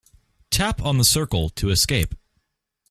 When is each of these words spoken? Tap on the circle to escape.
Tap 0.49 0.81
on 0.81 0.97
the 0.97 1.03
circle 1.03 1.47
to 1.49 1.69
escape. 1.69 2.15